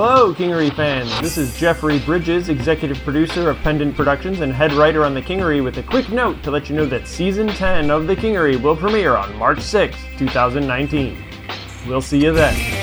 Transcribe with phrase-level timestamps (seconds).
[0.00, 1.10] Hello, Kingery fans.
[1.20, 5.60] This is Jeffrey Bridges, executive producer of Pendant Productions and head writer on The Kingery,
[5.60, 8.76] with a quick note to let you know that season 10 of The Kingery will
[8.76, 11.18] premiere on March 6, 2019.
[11.88, 12.77] We'll see you then.